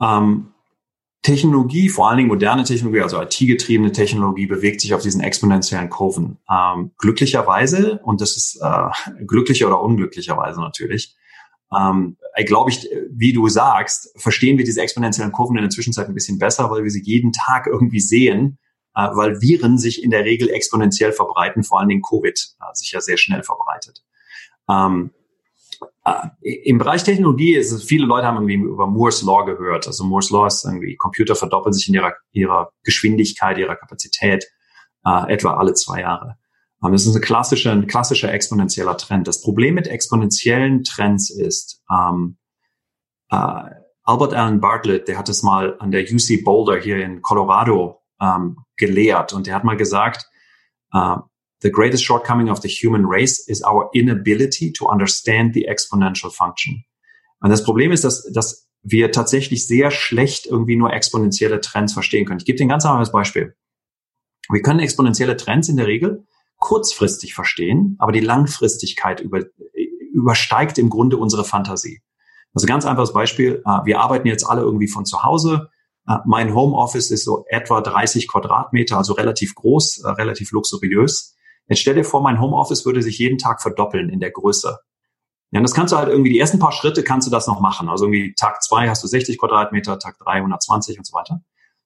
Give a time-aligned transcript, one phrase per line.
[0.00, 0.52] Ähm,
[1.22, 6.38] Technologie, vor allen Dingen moderne Technologie, also IT-getriebene Technologie, bewegt sich auf diesen exponentiellen Kurven.
[6.48, 11.16] Ähm, glücklicherweise, und das ist äh, glücklicher oder unglücklicherweise natürlich,
[11.76, 12.16] ähm,
[12.46, 16.38] glaube ich, wie du sagst, verstehen wir diese exponentiellen Kurven in der Zwischenzeit ein bisschen
[16.38, 18.58] besser, weil wir sie jeden Tag irgendwie sehen,
[18.94, 22.92] äh, weil Viren sich in der Regel exponentiell verbreiten, vor allen Dingen Covid äh, sich
[22.92, 24.04] ja sehr schnell verbreitet.
[24.68, 25.17] Ähm, äh,
[26.40, 29.86] Im Bereich Technologie ist es, viele Leute haben irgendwie über Moore's Law gehört.
[29.86, 34.46] Also Moore's Law ist irgendwie, Computer verdoppeln sich in ihrer, ihrer Geschwindigkeit, ihrer Kapazität
[35.04, 36.36] äh, etwa alle zwei Jahre.
[36.84, 39.28] Ähm, das ist eine klassische, ein klassischer exponentieller Trend.
[39.28, 42.38] Das Problem mit exponentiellen Trends ist, ähm,
[43.30, 43.70] äh,
[44.04, 48.56] Albert Allen Bartlett, der hat es mal an der UC Boulder hier in Colorado ähm,
[48.76, 50.26] gelehrt und der hat mal gesagt,
[50.92, 51.16] äh,
[51.62, 56.84] the greatest shortcoming of the human race is our inability to understand the exponential function.
[57.40, 62.24] Und das Problem ist, dass, dass wir tatsächlich sehr schlecht irgendwie nur exponentielle Trends verstehen
[62.24, 62.38] können.
[62.38, 63.54] Ich gebe dir ein ganz einfaches Beispiel.
[64.50, 66.24] Wir können exponentielle Trends in der Regel
[66.58, 69.42] kurzfristig verstehen, aber die Langfristigkeit über,
[70.12, 72.02] übersteigt im Grunde unsere Fantasie.
[72.54, 73.62] Also ganz einfaches Beispiel.
[73.64, 75.68] Äh, wir arbeiten jetzt alle irgendwie von zu Hause.
[76.08, 81.36] Äh, mein Homeoffice ist so etwa 30 Quadratmeter, also relativ groß, äh, relativ luxuriös.
[81.68, 84.78] Jetzt stell dir vor, mein Homeoffice würde sich jeden Tag verdoppeln in der Größe.
[85.50, 87.88] Ja, das kannst du halt irgendwie, die ersten paar Schritte kannst du das noch machen.
[87.88, 91.40] Also irgendwie Tag zwei hast du 60 Quadratmeter, Tag drei 120 und so weiter.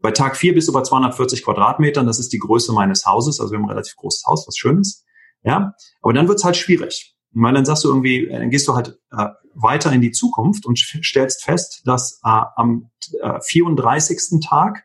[0.00, 3.52] Bei Tag vier bist du bei 240 Quadratmetern, das ist die Größe meines Hauses, also
[3.52, 5.04] wir haben ein relativ großes Haus, was schön ist.
[5.44, 7.14] Ja, aber dann wird's halt schwierig.
[7.32, 10.66] Weil dann sagst du irgendwie, äh, dann gehst du halt äh, weiter in die Zukunft
[10.66, 14.40] und stellst fest, dass äh, am äh, 34.
[14.46, 14.84] Tag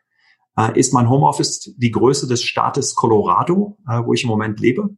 [0.60, 4.90] äh, ist mein Homeoffice die Größe des Staates Colorado, äh, wo ich im Moment lebe.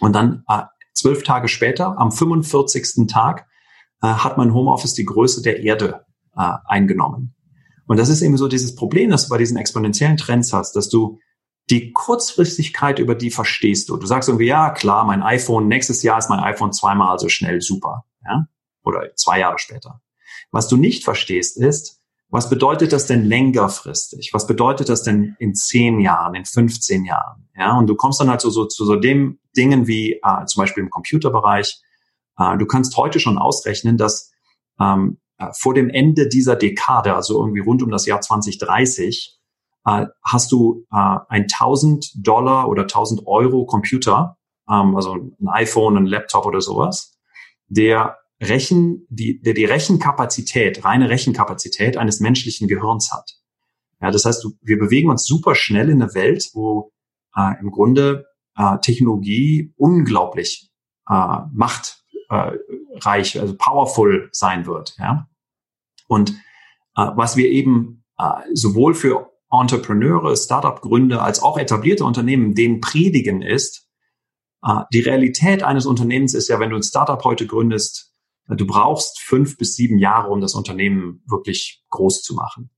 [0.00, 0.62] Und dann äh,
[0.94, 3.06] zwölf Tage später, am 45.
[3.08, 3.46] Tag,
[4.02, 6.04] äh, hat mein Homeoffice die Größe der Erde
[6.36, 7.34] äh, eingenommen.
[7.86, 10.88] Und das ist eben so dieses Problem, das du bei diesen exponentiellen Trends hast, dass
[10.88, 11.18] du
[11.70, 13.96] die Kurzfristigkeit, über die verstehst du.
[13.96, 17.60] Du sagst irgendwie, ja, klar, mein iPhone, nächstes Jahr ist mein iPhone zweimal so schnell
[17.60, 18.46] super, ja,
[18.84, 20.00] oder zwei Jahre später.
[20.52, 22.00] Was du nicht verstehst, ist,
[22.36, 24.30] was bedeutet das denn längerfristig?
[24.34, 27.48] Was bedeutet das denn in zehn Jahren, in 15 Jahren?
[27.56, 30.60] Ja, und du kommst dann halt so, so zu so dem Dingen wie äh, zum
[30.60, 31.80] Beispiel im Computerbereich.
[32.38, 34.32] Äh, du kannst heute schon ausrechnen, dass
[34.78, 39.38] ähm, äh, vor dem Ende dieser Dekade, also irgendwie rund um das Jahr 2030,
[39.86, 44.36] äh, hast du äh, ein 1000 Dollar oder 1000 Euro Computer,
[44.70, 47.16] ähm, also ein iPhone, ein Laptop oder sowas,
[47.68, 53.32] der Rechen, die, der die Rechenkapazität, reine Rechenkapazität eines menschlichen Gehirns hat.
[54.00, 56.92] Ja, das heißt, wir bewegen uns super schnell in eine Welt, wo
[57.34, 58.26] äh, im Grunde
[58.56, 60.70] äh, Technologie unglaublich
[61.08, 64.94] äh, machtreich, äh, also powerful sein wird.
[64.98, 65.28] Ja?
[66.08, 66.30] Und
[66.96, 73.40] äh, was wir eben äh, sowohl für Entrepreneure, Startup-Gründer als auch etablierte Unternehmen denen predigen
[73.40, 73.88] ist,
[74.62, 78.12] äh, die Realität eines Unternehmens ist ja, wenn du ein Startup heute gründest,
[78.48, 82.70] Du brauchst fünf bis sieben Jahre, um das Unternehmen wirklich groß zu machen.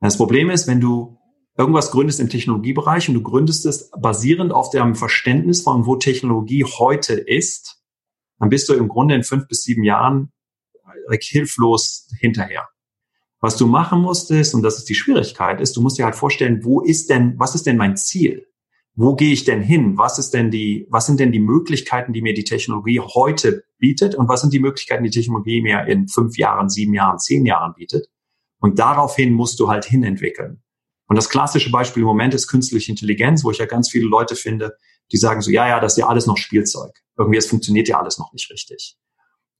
[0.00, 1.18] Das Problem ist, wenn du
[1.56, 6.64] irgendwas gründest im Technologiebereich und du gründest es basierend auf dem Verständnis von, wo Technologie
[6.64, 7.82] heute ist,
[8.38, 10.32] dann bist du im Grunde in fünf bis sieben Jahren
[11.20, 12.68] hilflos hinterher.
[13.40, 16.14] Was du machen musst ist, und das ist die Schwierigkeit, ist, du musst dir halt
[16.14, 18.46] vorstellen, wo ist denn, was ist denn mein Ziel?
[18.94, 19.96] Wo gehe ich denn hin?
[19.96, 24.14] Was ist denn die, was sind denn die Möglichkeiten, die mir die Technologie heute bietet?
[24.14, 27.74] Und was sind die Möglichkeiten, die Technologie mir in fünf Jahren, sieben Jahren, zehn Jahren
[27.74, 28.08] bietet?
[28.60, 30.62] Und daraufhin musst du halt hinentwickeln.
[31.06, 34.36] Und das klassische Beispiel im Moment ist künstliche Intelligenz, wo ich ja ganz viele Leute
[34.36, 34.76] finde,
[35.12, 36.92] die sagen so, ja, ja, das ist ja alles noch Spielzeug.
[37.18, 38.96] Irgendwie, es funktioniert ja alles noch nicht richtig.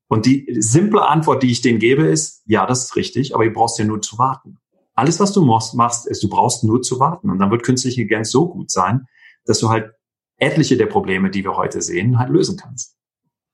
[0.06, 3.52] Und die simple Antwort, die ich denen gebe, ist, ja, das ist richtig, aber ihr
[3.52, 4.58] brauchst ja nur zu warten.
[4.94, 7.30] Alles, was du machst, ist, du brauchst nur zu warten.
[7.30, 9.06] Und dann wird künstliche Intelligenz so gut sein,
[9.50, 9.92] dass du halt
[10.38, 12.96] etliche der Probleme, die wir heute sehen, halt lösen kannst.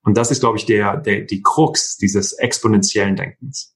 [0.03, 3.75] Und das ist, glaube ich, der, der, die Krux dieses exponentiellen Denkens.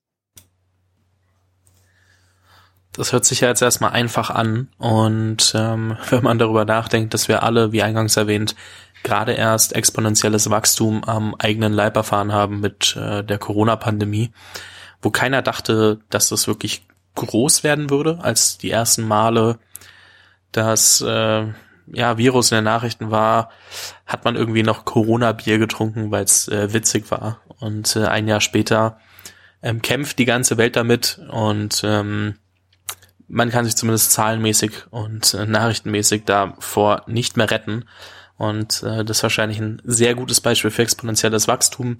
[2.93, 4.69] Das hört sich ja jetzt erstmal einfach an.
[4.77, 8.55] Und ähm, wenn man darüber nachdenkt, dass wir alle, wie eingangs erwähnt,
[9.03, 14.31] gerade erst exponentielles Wachstum am eigenen Leib erfahren haben mit äh, der Corona-Pandemie,
[15.01, 19.59] wo keiner dachte, dass das wirklich groß werden würde, als die ersten Male
[20.53, 21.47] das äh,
[21.93, 23.51] ja, Virus in den Nachrichten war,
[24.07, 27.41] hat man irgendwie noch Corona-Bier getrunken, weil es äh, witzig war.
[27.59, 28.99] Und äh, ein Jahr später
[29.63, 32.37] ähm, kämpft die ganze Welt damit und ähm,
[33.29, 37.85] man kann sich zumindest zahlenmäßig und äh, nachrichtenmäßig davor nicht mehr retten.
[38.37, 41.99] Und äh, das ist wahrscheinlich ein sehr gutes Beispiel für exponentielles Wachstum.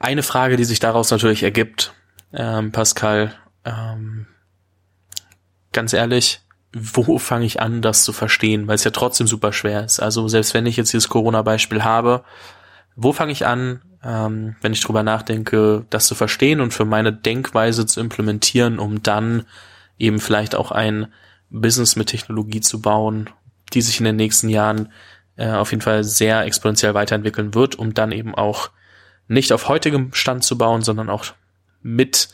[0.00, 1.92] Eine Frage, die sich daraus natürlich ergibt,
[2.32, 4.26] ähm, Pascal, ähm,
[5.72, 6.40] ganz ehrlich,
[6.74, 10.00] wo fange ich an, das zu verstehen, weil es ja trotzdem super schwer ist.
[10.00, 12.24] Also selbst wenn ich jetzt dieses Corona-Beispiel habe,
[12.96, 17.12] wo fange ich an, ähm, wenn ich drüber nachdenke, das zu verstehen und für meine
[17.12, 19.44] Denkweise zu implementieren, um dann
[19.98, 21.08] eben vielleicht auch ein
[21.50, 23.30] Business mit Technologie zu bauen,
[23.72, 24.90] die sich in den nächsten Jahren
[25.36, 28.70] äh, auf jeden Fall sehr exponentiell weiterentwickeln wird, um dann eben auch
[29.28, 31.26] nicht auf heutigem Stand zu bauen, sondern auch
[31.82, 32.28] mit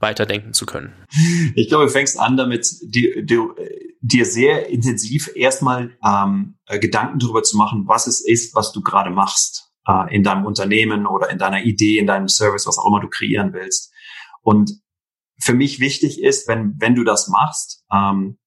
[0.00, 0.92] weiterdenken zu können.
[1.54, 3.54] Ich glaube, du fängst an damit, dir, dir,
[4.00, 8.80] dir sehr intensiv erstmal ähm, äh, Gedanken darüber zu machen, was es ist, was du
[8.82, 12.86] gerade machst äh, in deinem Unternehmen oder in deiner Idee, in deinem Service, was auch
[12.86, 13.92] immer du kreieren willst.
[14.42, 14.72] Und
[15.40, 18.38] für mich wichtig ist, wenn, wenn du das machst, ähm,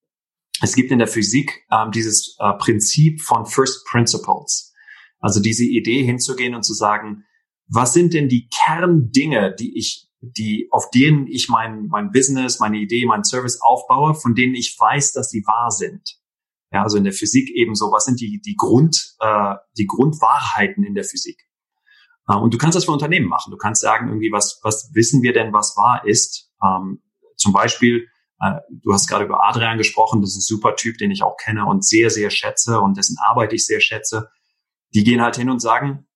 [0.62, 4.74] es gibt in der Physik ähm, dieses äh, Prinzip von First Principles.
[5.20, 7.24] Also diese Idee hinzugehen und zu sagen,
[7.68, 12.78] was sind denn die Kerndinge, die ich, die, auf denen ich mein, mein Business, meine
[12.78, 16.18] Idee, mein Service aufbaue, von denen ich weiß, dass sie wahr sind.
[16.72, 20.86] Ja, also in der Physik eben so, was sind die, die Grund, äh, die Grundwahrheiten
[20.86, 21.42] in der Physik?
[22.28, 23.52] Äh, und du kannst das für Unternehmen machen.
[23.52, 26.50] Du kannst sagen, irgendwie, was, was wissen wir denn, was wahr ist?
[26.64, 27.02] Ähm,
[27.36, 28.08] zum Beispiel,
[28.40, 31.36] äh, du hast gerade über Adrian gesprochen, das ist ein super Typ, den ich auch
[31.36, 34.30] kenne und sehr, sehr schätze und dessen Arbeit ich sehr schätze.
[34.94, 36.08] Die gehen halt hin und sagen,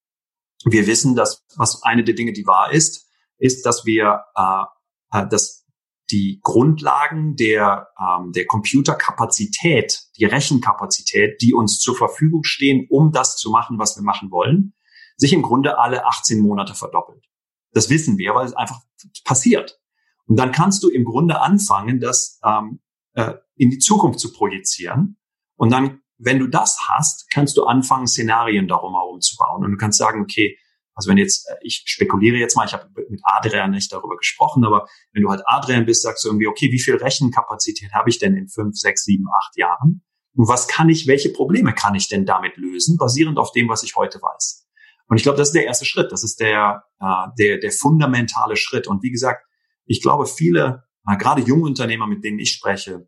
[0.63, 3.04] wir wissen, dass was eine der Dinge, die wahr ist,
[3.37, 4.63] ist, dass wir äh,
[5.11, 5.65] äh dass
[6.11, 13.37] die Grundlagen der, ähm, der Computerkapazität, die Rechenkapazität, die uns zur Verfügung stehen, um das
[13.37, 14.73] zu machen, was wir machen wollen,
[15.17, 17.25] sich im Grunde alle 18 Monate verdoppelt.
[17.71, 18.81] Das wissen wir, weil es einfach
[19.23, 19.79] passiert.
[20.27, 22.79] Und dann kannst du im Grunde anfangen, das ähm,
[23.13, 25.17] äh, in die Zukunft zu projizieren.
[25.55, 29.63] Und dann, wenn du das hast, kannst du anfangen, Szenarien darum herum zu bauen.
[29.63, 30.57] Und du kannst sagen, okay,
[30.95, 34.65] also wenn jetzt, äh, ich spekuliere jetzt mal, ich habe mit Adrian nicht darüber gesprochen,
[34.65, 38.17] aber wenn du halt Adrian bist, sagst du irgendwie, okay, wie viel Rechenkapazität habe ich
[38.17, 40.03] denn in fünf, sechs, sieben, acht Jahren?
[40.35, 43.83] Und was kann ich, welche Probleme kann ich denn damit lösen, basierend auf dem, was
[43.83, 44.67] ich heute weiß?
[45.07, 46.11] Und ich glaube, das ist der erste Schritt.
[46.11, 48.87] Das ist der, äh, der, der fundamentale Schritt.
[48.87, 49.45] Und wie gesagt,
[49.85, 53.07] ich glaube, viele, äh, gerade junge Unternehmer, mit denen ich spreche,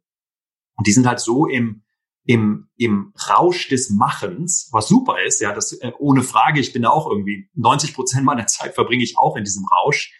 [0.86, 1.84] die sind halt so im,
[2.28, 6.82] im, im Rausch des Machens, was super ist, ja, das äh, ohne Frage, ich bin
[6.82, 10.14] da auch irgendwie 90 Prozent meiner Zeit verbringe ich auch in diesem Rausch.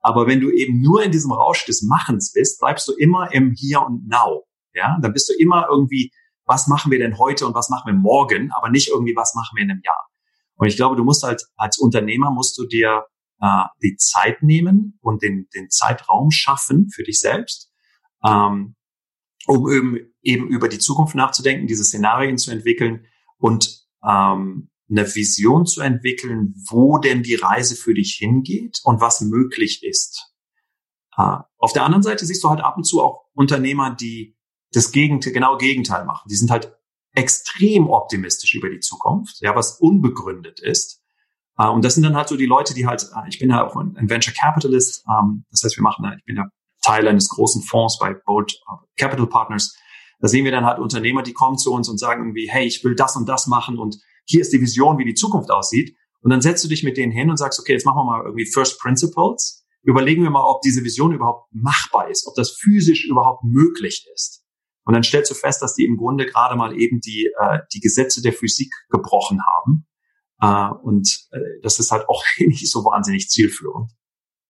[0.00, 3.52] Aber wenn du eben nur in diesem Rausch des Machens bist, bleibst du immer im
[3.52, 4.44] Hier und Now.
[4.72, 6.12] Ja, dann bist du immer irgendwie,
[6.44, 9.56] was machen wir denn heute und was machen wir morgen, aber nicht irgendwie, was machen
[9.56, 10.08] wir in einem Jahr.
[10.54, 13.04] Und ich glaube, du musst halt als Unternehmer musst du dir
[13.40, 17.72] äh, die Zeit nehmen und den, den Zeitraum schaffen für dich selbst,
[18.24, 18.76] ähm,
[19.46, 23.06] um eben, eben über die Zukunft nachzudenken, diese Szenarien zu entwickeln
[23.38, 29.20] und ähm, eine Vision zu entwickeln, wo denn die Reise für dich hingeht und was
[29.20, 30.32] möglich ist.
[31.16, 34.36] Äh, auf der anderen Seite siehst du halt ab und zu auch Unternehmer, die
[34.72, 36.28] das Gegenteil, genau Gegenteil machen.
[36.28, 36.74] Die sind halt
[37.14, 41.02] extrem optimistisch über die Zukunft, ja, was unbegründet ist.
[41.60, 43.66] Uh, und das sind dann halt so die Leute, die halt, uh, ich bin ja
[43.66, 46.48] auch ein, Venture Capitalist, ähm, das heißt, wir machen, ich bin ja
[46.88, 48.58] Teil eines großen Fonds bei Bold
[48.96, 49.76] Capital Partners.
[50.20, 52.82] Da sehen wir dann halt Unternehmer, die kommen zu uns und sagen irgendwie, hey, ich
[52.82, 55.96] will das und das machen und hier ist die Vision, wie die Zukunft aussieht.
[56.20, 58.24] Und dann setzt du dich mit denen hin und sagst, okay, jetzt machen wir mal
[58.24, 59.64] irgendwie First Principles.
[59.82, 64.44] Überlegen wir mal, ob diese Vision überhaupt machbar ist, ob das physisch überhaupt möglich ist.
[64.84, 67.80] Und dann stellst du fest, dass die im Grunde gerade mal eben die, äh, die
[67.80, 69.86] Gesetze der Physik gebrochen haben.
[70.40, 73.92] Äh, und äh, das ist halt auch nicht so wahnsinnig zielführend.